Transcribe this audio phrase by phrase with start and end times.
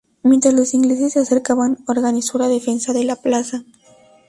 [0.23, 3.65] Mientras los ingleses se acercaban, organizó la defensa de la plaza.